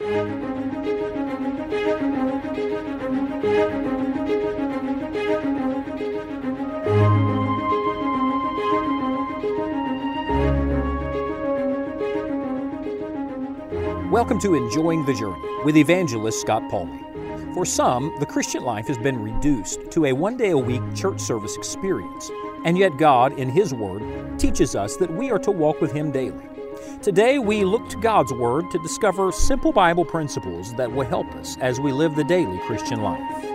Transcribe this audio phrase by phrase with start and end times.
[0.00, 0.38] Welcome
[14.38, 15.34] to Enjoying the Journey
[15.64, 17.02] with evangelist Scott Pauley.
[17.54, 21.18] For some, the Christian life has been reduced to a one day a week church
[21.18, 22.30] service experience,
[22.64, 26.12] and yet God, in His Word, teaches us that we are to walk with Him
[26.12, 26.57] daily.
[27.02, 31.56] Today, we look to God's Word to discover simple Bible principles that will help us
[31.58, 33.48] as we live the daily Christian life.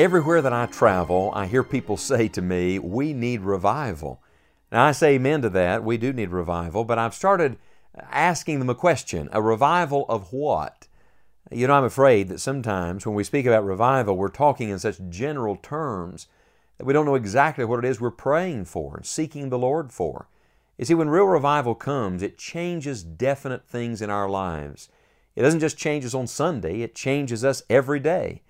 [0.00, 4.22] Everywhere that I travel, I hear people say to me, We need revival.
[4.72, 5.84] Now, I say amen to that.
[5.84, 7.58] We do need revival, but I've started
[7.98, 10.86] asking them a question a revival of what?
[11.50, 15.00] You know, I'm afraid that sometimes when we speak about revival, we're talking in such
[15.08, 16.28] general terms
[16.78, 19.92] that we don't know exactly what it is we're praying for and seeking the Lord
[19.92, 20.28] for.
[20.78, 24.88] You see, when real revival comes, it changes definite things in our lives.
[25.36, 28.42] It doesn't just change us on Sunday, it changes us every day.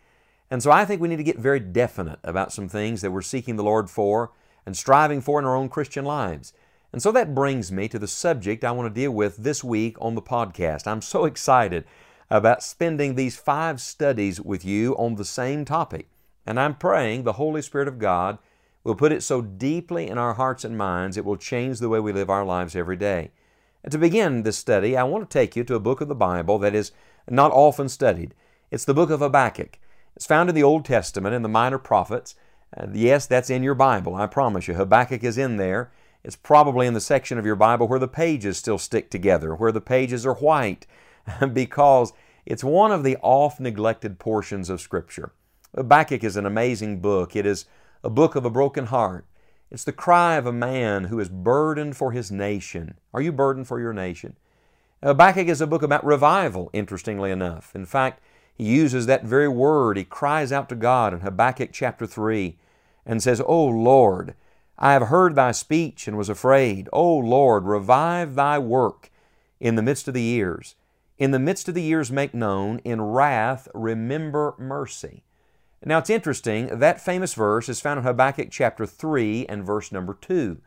[0.50, 3.22] And so I think we need to get very definite about some things that we're
[3.22, 4.33] seeking the Lord for
[4.67, 6.53] and striving for in our own Christian lives.
[6.93, 9.97] And so that brings me to the subject I want to deal with this week
[10.01, 10.87] on the podcast.
[10.87, 11.85] I'm so excited
[12.29, 16.09] about spending these five studies with you on the same topic.
[16.47, 18.39] And I'm praying the Holy Spirit of God
[18.83, 22.01] will put it so deeply in our hearts and minds it will change the way
[22.01, 23.31] we live our lives every day.
[23.85, 26.15] And to begin this study, I want to take you to a book of the
[26.15, 26.93] Bible that is
[27.29, 28.35] not often studied.
[28.71, 29.79] It's the book of Habakkuk.
[30.17, 32.35] It's found in the Old Testament in the Minor Prophets.
[32.93, 34.75] Yes, that's in your Bible, I promise you.
[34.75, 35.93] Habakkuk is in there.
[36.23, 39.73] It's probably in the section of your Bible where the pages still stick together, where
[39.73, 40.87] the pages are white,
[41.53, 42.12] because
[42.45, 45.33] it's one of the oft neglected portions of Scripture.
[45.75, 47.37] Habakkuk is an amazing book.
[47.37, 47.67] It is
[48.03, 49.27] a book of a broken heart.
[49.71, 52.94] It's the cry of a man who is burdened for his nation.
[53.15, 54.37] Are you burdened for your nation?
[55.03, 57.75] Habakkuk is a book about revival, interestingly enough.
[57.75, 58.21] In fact,
[58.53, 59.97] he uses that very word.
[59.97, 62.59] He cries out to God in Habakkuk chapter 3
[63.06, 64.34] and says, O Lord,
[64.81, 66.89] I have heard thy speech and was afraid.
[66.93, 69.11] O Lord, revive thy work
[69.61, 70.75] in the midst of the years.
[71.19, 75.23] In the midst of the years make known, in wrath remember mercy.
[75.85, 80.15] Now it's interesting, that famous verse is found in Habakkuk chapter 3 and verse number
[80.15, 80.59] 2.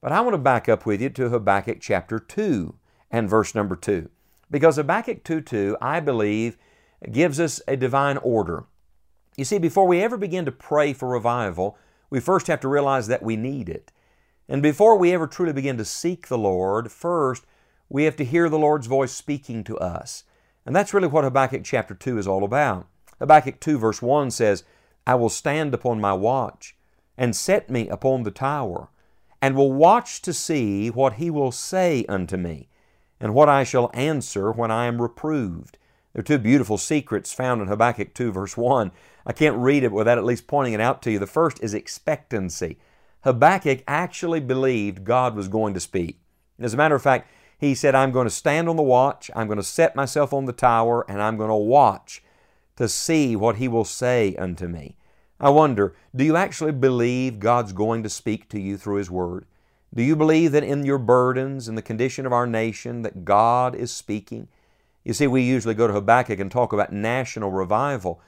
[0.00, 2.74] But I want to back up with you to Habakkuk chapter 2
[3.10, 4.08] and verse number 2.
[4.50, 6.56] Because Habakkuk 2 2, I believe,
[7.10, 8.64] gives us a divine order.
[9.36, 11.78] You see, before we ever begin to pray for revival,
[12.10, 13.92] we first have to realize that we need it.
[14.48, 17.46] And before we ever truly begin to seek the Lord, first
[17.88, 20.24] we have to hear the Lord's voice speaking to us.
[20.66, 22.86] And that's really what Habakkuk chapter 2 is all about.
[23.20, 24.64] Habakkuk 2 verse 1 says,
[25.06, 26.76] I will stand upon my watch
[27.16, 28.88] and set me upon the tower,
[29.42, 32.68] and will watch to see what he will say unto me,
[33.20, 35.76] and what I shall answer when I am reproved.
[36.12, 38.90] There are two beautiful secrets found in Habakkuk 2, verse 1.
[39.30, 41.20] I can't read it without at least pointing it out to you.
[41.20, 42.78] The first is expectancy.
[43.20, 46.18] Habakkuk actually believed God was going to speak.
[46.58, 49.30] And As a matter of fact, he said, I'm going to stand on the watch,
[49.36, 52.24] I'm going to set myself on the tower, and I'm going to watch
[52.74, 54.96] to see what he will say unto me.
[55.38, 59.46] I wonder, do you actually believe God's going to speak to you through His Word?
[59.94, 63.76] Do you believe that in your burdens, in the condition of our nation, that God
[63.76, 64.48] is speaking?
[65.04, 68.20] You see, we usually go to Habakkuk and talk about national revival,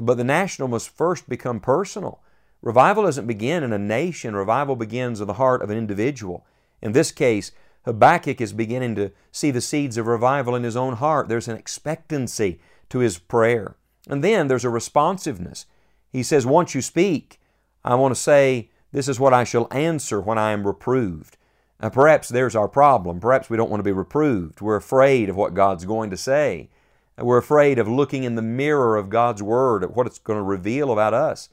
[0.00, 2.20] but the national must first become personal.
[2.62, 6.46] Revival doesn't begin in a nation, revival begins in the heart of an individual.
[6.82, 7.52] In this case,
[7.84, 11.28] Habakkuk is beginning to see the seeds of revival in his own heart.
[11.28, 13.76] There's an expectancy to his prayer.
[14.08, 15.66] And then there's a responsiveness.
[16.10, 17.40] He says, Once you speak,
[17.84, 21.36] I want to say, This is what I shall answer when I am reproved.
[21.80, 23.20] Now, perhaps there's our problem.
[23.20, 24.60] Perhaps we don't want to be reproved.
[24.60, 26.70] We're afraid of what God's going to say.
[27.18, 30.42] We're afraid of looking in the mirror of God's Word at what it's going to
[30.42, 31.48] reveal about us.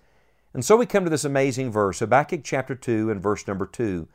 [0.53, 4.07] And so we come to this amazing verse, Habakkuk chapter 2 and verse number 2.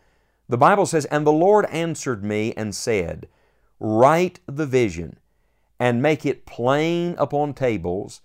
[0.49, 3.29] The Bible says, And the Lord answered me and said,
[3.81, 5.19] Write the vision
[5.81, 8.21] and make it plain upon tables,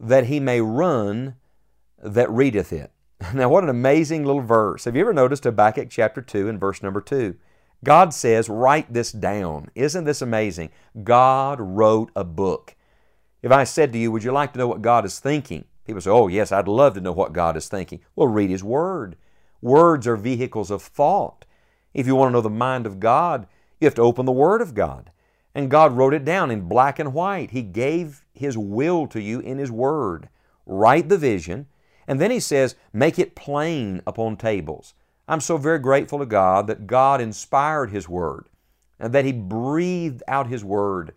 [0.00, 1.36] that he may run
[2.02, 2.90] that readeth it.
[3.34, 4.84] Now, what an amazing little verse.
[4.84, 7.36] Have you ever noticed Habakkuk chapter 2 and verse number 2?
[7.84, 9.68] God says, Write this down.
[9.74, 10.70] Isn't this amazing?
[11.02, 12.76] God wrote a book.
[13.42, 15.64] If I said to you, Would you like to know what God is thinking?
[15.84, 18.00] People say, Oh, yes, I'd love to know what God is thinking.
[18.14, 19.16] Well, read His Word.
[19.60, 21.44] Words are vehicles of thought.
[21.94, 23.46] If you want to know the mind of God,
[23.80, 25.10] you have to open the Word of God.
[25.54, 27.50] And God wrote it down in black and white.
[27.50, 30.28] He gave His will to you in His Word.
[30.66, 31.66] Write the vision,
[32.06, 34.94] and then He says, make it plain upon tables.
[35.28, 38.46] I'm so very grateful to God that God inspired His Word
[38.98, 41.12] and that He breathed out His Word.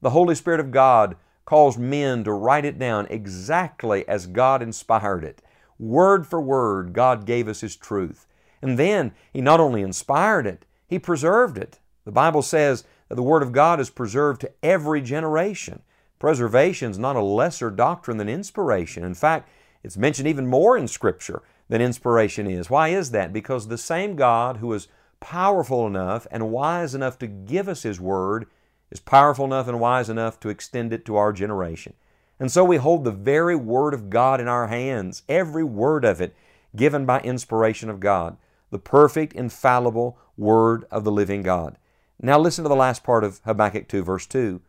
[0.00, 5.24] The Holy Spirit of God caused men to write it down exactly as God inspired
[5.24, 5.42] it.
[5.78, 8.26] Word for word, God gave us His truth.
[8.62, 11.78] And then He not only inspired it, He preserved it.
[12.04, 15.82] The Bible says that the Word of God is preserved to every generation.
[16.18, 19.04] Preservation is not a lesser doctrine than inspiration.
[19.04, 19.48] In fact,
[19.82, 22.70] it's mentioned even more in Scripture than inspiration is.
[22.70, 23.32] Why is that?
[23.32, 24.88] Because the same God who is
[25.20, 28.46] powerful enough and wise enough to give us His Word
[28.90, 31.94] is powerful enough and wise enough to extend it to our generation.
[32.40, 36.20] And so we hold the very Word of God in our hands, every word of
[36.20, 36.34] it
[36.76, 38.36] given by inspiration of God,
[38.70, 41.76] the perfect, infallible Word of the living God.
[42.20, 44.60] Now listen to the last part of Habakkuk 2, verse 2.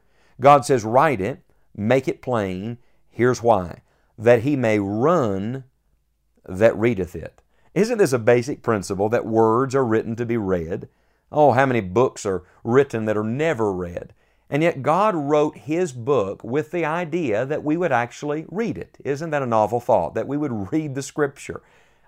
[0.41, 1.41] God says, Write it,
[1.75, 2.77] make it plain.
[3.09, 3.81] Here's why
[4.17, 5.63] that he may run
[6.47, 7.41] that readeth it.
[7.73, 10.89] Isn't this a basic principle that words are written to be read?
[11.31, 14.13] Oh, how many books are written that are never read?
[14.49, 18.97] And yet God wrote His book with the idea that we would actually read it.
[19.03, 20.15] Isn't that a novel thought?
[20.15, 21.61] That we would read the Scripture.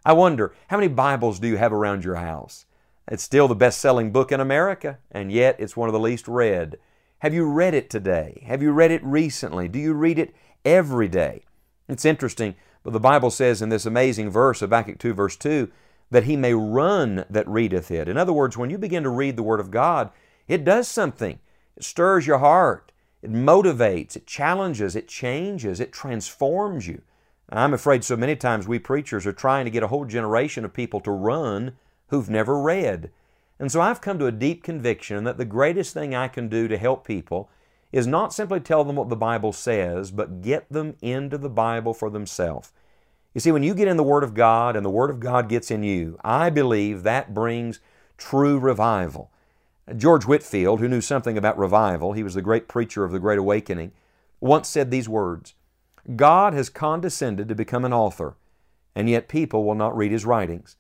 [0.04, 2.66] I wonder, how many Bibles do you have around your house?
[3.07, 6.28] It's still the best selling book in America, and yet it's one of the least
[6.28, 6.78] read.
[7.19, 8.44] Have you read it today?
[8.48, 9.68] Have you read it recently?
[9.68, 10.33] Do you read it
[10.66, 11.44] every day?
[11.88, 15.69] It's interesting, but the Bible says in this amazing verse, Habakkuk 2, verse 2,
[16.10, 18.07] that he may run that readeth it.
[18.07, 20.10] In other words, when you begin to read the Word of God,
[20.48, 21.39] it does something.
[21.78, 22.92] It stirs your heart,
[23.22, 27.01] it motivates, it challenges, it changes, it transforms you.
[27.54, 30.74] I'm afraid so many times we preachers are trying to get a whole generation of
[30.74, 31.74] people to run
[32.07, 33.12] who've never read.
[33.60, 36.68] And so I've come to a deep conviction that the greatest thing I can do
[36.68, 37.50] to help people
[37.92, 41.94] is not simply tell them what the Bible says, but get them into the Bible
[41.94, 42.72] for themselves.
[43.34, 45.50] You see, when you get in the Word of God and the Word of God
[45.50, 47.80] gets in you, I believe that brings
[48.18, 49.32] true revival.
[49.96, 53.40] George Whitefield, who knew something about revival, he was the great preacher of the Great
[53.40, 53.92] Awakening,
[54.40, 55.54] once said these words
[56.16, 58.36] God has condescended to become an author,
[58.96, 60.76] and yet people will not read his writings.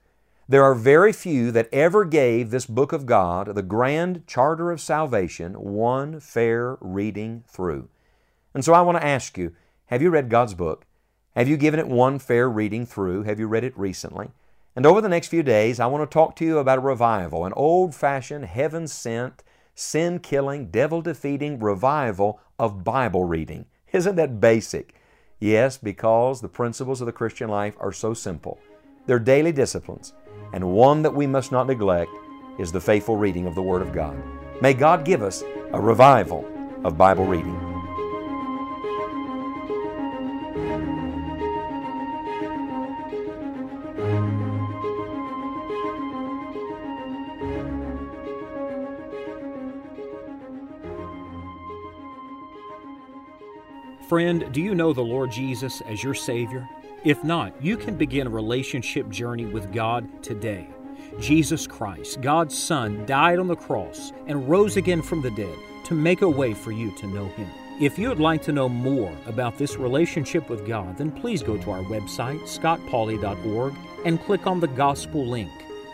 [0.51, 4.81] There are very few that ever gave this book of God, the grand charter of
[4.81, 7.87] salvation, one fair reading through.
[8.53, 9.55] And so I want to ask you
[9.85, 10.85] have you read God's book?
[11.37, 13.23] Have you given it one fair reading through?
[13.23, 14.31] Have you read it recently?
[14.75, 17.45] And over the next few days, I want to talk to you about a revival,
[17.45, 19.43] an old fashioned, heaven sent,
[19.73, 23.67] sin killing, devil defeating revival of Bible reading.
[23.93, 24.95] Isn't that basic?
[25.39, 28.59] Yes, because the principles of the Christian life are so simple.
[29.05, 30.13] They're daily disciplines,
[30.53, 32.11] and one that we must not neglect
[32.57, 34.21] is the faithful reading of the Word of God.
[34.61, 35.43] May God give us
[35.73, 36.45] a revival
[36.83, 37.59] of Bible reading.
[54.09, 56.67] Friend, do you know the Lord Jesus as your Savior?
[57.03, 60.67] If not, you can begin a relationship journey with God today.
[61.19, 65.95] Jesus Christ, God's Son, died on the cross and rose again from the dead to
[65.95, 67.49] make a way for you to know Him.
[67.79, 71.57] If you would like to know more about this relationship with God, then please go
[71.57, 73.73] to our website, scottpauley.org,
[74.05, 75.51] and click on the Gospel link.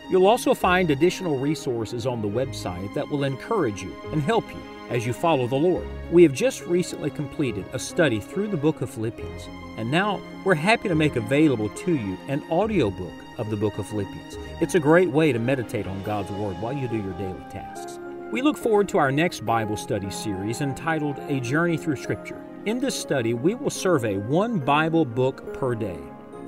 [0.09, 4.61] You'll also find additional resources on the website that will encourage you and help you
[4.89, 5.87] as you follow the Lord.
[6.11, 9.47] We have just recently completed a study through the book of Philippians,
[9.77, 13.87] and now we're happy to make available to you an audiobook of the book of
[13.87, 14.37] Philippians.
[14.59, 17.99] It's a great way to meditate on God's Word while you do your daily tasks.
[18.31, 22.43] We look forward to our next Bible study series entitled A Journey Through Scripture.
[22.65, 25.99] In this study, we will survey one Bible book per day.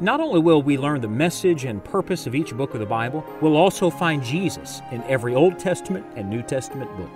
[0.01, 3.23] Not only will we learn the message and purpose of each book of the Bible,
[3.41, 7.09] we'll also find Jesus in every Old Testament and New Testament book.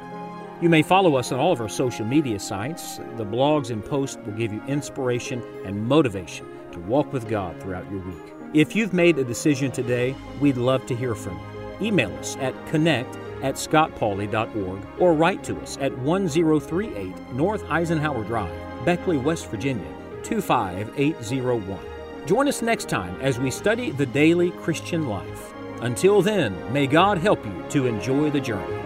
[0.63, 2.95] You may follow us on all of our social media sites.
[3.17, 7.91] The blogs and posts will give you inspiration and motivation to walk with God throughout
[7.91, 8.33] your week.
[8.53, 11.87] If you've made a decision today, we'd love to hear from you.
[11.87, 18.85] Email us at connect at scottpauley.org or write to us at 1038 North Eisenhower Drive,
[18.85, 19.93] Beckley, West Virginia
[20.23, 21.77] 25801.
[22.25, 25.53] Join us next time as we study the daily Christian life.
[25.81, 28.82] Until then, may God help you to enjoy the journey.